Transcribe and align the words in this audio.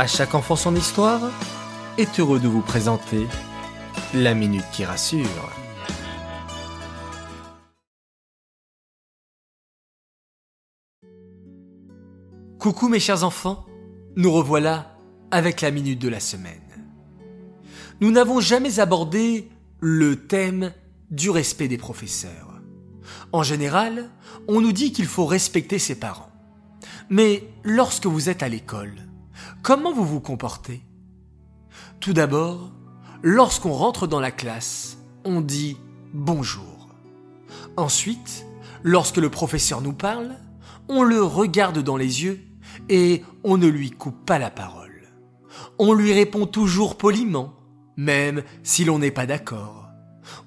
À 0.00 0.06
chaque 0.06 0.36
enfant 0.36 0.54
son 0.54 0.76
histoire 0.76 1.20
est 1.96 2.20
heureux 2.20 2.38
de 2.38 2.46
vous 2.46 2.60
présenter 2.60 3.26
la 4.14 4.32
minute 4.32 4.64
qui 4.70 4.84
rassure. 4.84 5.26
Coucou 12.60 12.88
mes 12.88 13.00
chers 13.00 13.24
enfants, 13.24 13.66
nous 14.14 14.30
revoilà 14.30 14.96
avec 15.32 15.62
la 15.62 15.72
minute 15.72 15.98
de 15.98 16.08
la 16.08 16.20
semaine. 16.20 16.86
Nous 18.00 18.12
n'avons 18.12 18.38
jamais 18.38 18.78
abordé 18.78 19.48
le 19.80 20.14
thème 20.14 20.72
du 21.10 21.28
respect 21.28 21.66
des 21.66 21.76
professeurs. 21.76 22.62
En 23.32 23.42
général, 23.42 24.10
on 24.46 24.60
nous 24.60 24.70
dit 24.70 24.92
qu'il 24.92 25.06
faut 25.06 25.26
respecter 25.26 25.80
ses 25.80 25.98
parents. 25.98 26.30
Mais 27.10 27.42
lorsque 27.64 28.06
vous 28.06 28.28
êtes 28.28 28.44
à 28.44 28.48
l'école, 28.48 29.07
comment 29.68 29.92
vous 29.92 30.06
vous 30.06 30.20
comportez? 30.20 30.80
Tout 32.00 32.14
d'abord, 32.14 32.72
lorsqu'on 33.22 33.74
rentre 33.74 34.06
dans 34.06 34.18
la 34.18 34.30
classe, 34.30 34.96
on 35.26 35.42
dit 35.42 35.76
bonjour. 36.14 36.88
Ensuite, 37.76 38.46
lorsque 38.82 39.18
le 39.18 39.28
professeur 39.28 39.82
nous 39.82 39.92
parle, 39.92 40.36
on 40.88 41.02
le 41.02 41.22
regarde 41.22 41.80
dans 41.80 41.98
les 41.98 42.24
yeux 42.24 42.40
et 42.88 43.22
on 43.44 43.58
ne 43.58 43.66
lui 43.66 43.90
coupe 43.90 44.24
pas 44.24 44.38
la 44.38 44.48
parole. 44.48 45.10
On 45.78 45.92
lui 45.92 46.14
répond 46.14 46.46
toujours 46.46 46.96
poliment, 46.96 47.52
même 47.98 48.44
si 48.62 48.86
l'on 48.86 48.98
n'est 48.98 49.10
pas 49.10 49.26
d'accord. 49.26 49.90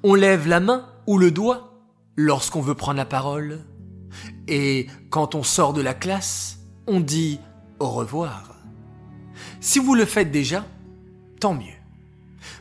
On 0.01 0.15
lève 0.15 0.47
la 0.47 0.59
main 0.59 0.87
ou 1.05 1.19
le 1.19 1.29
doigt 1.29 1.75
lorsqu'on 2.15 2.61
veut 2.61 2.73
prendre 2.73 2.97
la 2.97 3.05
parole. 3.05 3.59
Et 4.47 4.87
quand 5.11 5.35
on 5.35 5.43
sort 5.43 5.73
de 5.73 5.81
la 5.83 5.93
classe, 5.93 6.57
on 6.87 6.99
dit 6.99 7.39
au 7.77 7.91
revoir. 7.91 8.51
Si 9.59 9.79
vous 9.79 9.95
le 9.95 10.05
faites 10.05 10.31
déjà, 10.31 10.65
tant 11.39 11.53
mieux. 11.53 11.79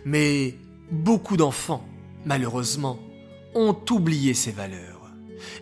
Mais 0.05 0.57
beaucoup 0.91 1.37
d'enfants, 1.37 1.85
malheureusement, 2.25 2.99
ont 3.55 3.77
oublié 3.91 4.35
ces 4.35 4.53
valeurs. 4.53 5.11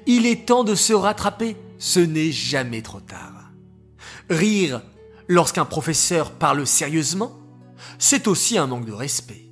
Il 0.06 0.26
est 0.26 0.46
temps 0.46 0.64
de 0.64 0.74
se 0.74 0.92
rattraper, 0.92 1.56
ce 1.78 2.00
n'est 2.00 2.32
jamais 2.32 2.82
trop 2.82 3.00
tard. 3.00 3.50
Rire 4.28 4.82
lorsqu'un 5.28 5.64
professeur 5.64 6.32
parle 6.32 6.66
sérieusement, 6.66 7.38
c'est 7.98 8.26
aussi 8.26 8.58
un 8.58 8.66
manque 8.66 8.86
de 8.86 8.92
respect. 8.92 9.50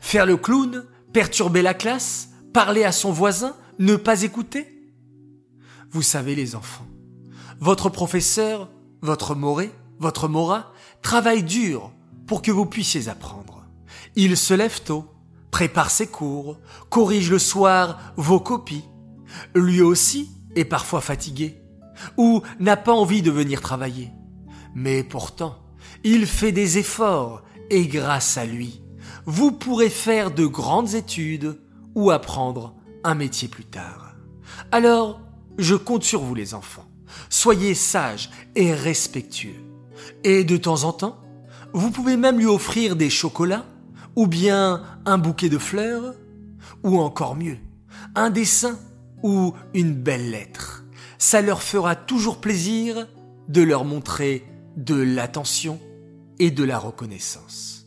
Faire 0.00 0.26
le 0.26 0.36
clown, 0.36 0.84
perturber 1.12 1.62
la 1.62 1.74
classe, 1.74 2.30
parler 2.52 2.84
à 2.84 2.92
son 2.92 3.12
voisin, 3.12 3.56
ne 3.78 3.96
pas 3.96 4.22
écouter 4.22 4.92
Vous 5.90 6.02
savez 6.02 6.34
les 6.34 6.54
enfants, 6.54 6.86
votre 7.60 7.88
professeur, 7.88 8.68
votre 9.00 9.34
moré, 9.34 9.70
votre 10.02 10.28
mora, 10.28 10.72
travaille 11.00 11.44
dur 11.44 11.92
pour 12.26 12.42
que 12.42 12.50
vous 12.50 12.66
puissiez 12.66 13.08
apprendre. 13.08 13.64
Il 14.16 14.36
se 14.36 14.52
lève 14.52 14.82
tôt, 14.82 15.06
prépare 15.50 15.90
ses 15.90 16.08
cours, 16.08 16.58
corrige 16.90 17.30
le 17.30 17.38
soir 17.38 18.12
vos 18.16 18.40
copies. 18.40 18.84
Lui 19.54 19.80
aussi 19.80 20.30
est 20.56 20.64
parfois 20.64 21.00
fatigué 21.00 21.62
ou 22.16 22.42
n'a 22.58 22.76
pas 22.76 22.92
envie 22.92 23.22
de 23.22 23.30
venir 23.30 23.60
travailler. 23.60 24.10
Mais 24.74 25.04
pourtant, 25.04 25.58
il 26.04 26.26
fait 26.26 26.52
des 26.52 26.78
efforts 26.78 27.42
et 27.70 27.86
grâce 27.86 28.36
à 28.36 28.44
lui, 28.44 28.82
vous 29.24 29.52
pourrez 29.52 29.90
faire 29.90 30.30
de 30.30 30.46
grandes 30.46 30.94
études 30.94 31.60
ou 31.94 32.10
apprendre 32.10 32.74
un 33.04 33.14
métier 33.14 33.48
plus 33.48 33.64
tard. 33.64 34.14
Alors, 34.72 35.20
je 35.58 35.74
compte 35.74 36.02
sur 36.02 36.22
vous 36.22 36.34
les 36.34 36.54
enfants. 36.54 36.86
Soyez 37.28 37.74
sages 37.74 38.30
et 38.56 38.74
respectueux. 38.74 39.71
Et 40.24 40.44
de 40.44 40.56
temps 40.56 40.84
en 40.84 40.92
temps, 40.92 41.18
vous 41.72 41.90
pouvez 41.90 42.16
même 42.16 42.38
lui 42.38 42.46
offrir 42.46 42.96
des 42.96 43.10
chocolats, 43.10 43.66
ou 44.16 44.26
bien 44.26 44.82
un 45.06 45.18
bouquet 45.18 45.48
de 45.48 45.58
fleurs, 45.58 46.14
ou 46.82 46.98
encore 47.00 47.34
mieux, 47.34 47.58
un 48.14 48.30
dessin 48.30 48.78
ou 49.22 49.54
une 49.74 49.94
belle 49.94 50.30
lettre. 50.30 50.84
Ça 51.18 51.40
leur 51.40 51.62
fera 51.62 51.94
toujours 51.94 52.40
plaisir 52.40 53.06
de 53.48 53.62
leur 53.62 53.84
montrer 53.84 54.44
de 54.76 54.94
l'attention 54.94 55.80
et 56.38 56.50
de 56.50 56.64
la 56.64 56.78
reconnaissance. 56.78 57.81